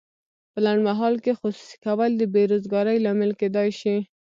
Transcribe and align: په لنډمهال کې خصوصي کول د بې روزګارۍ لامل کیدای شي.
په 0.51 0.59
لنډمهال 0.65 1.15
کې 1.23 1.37
خصوصي 1.39 1.75
کول 1.85 2.11
د 2.17 2.23
بې 2.33 2.43
روزګارۍ 2.51 2.97
لامل 3.05 3.31
کیدای 3.41 3.69
شي. 3.79 3.97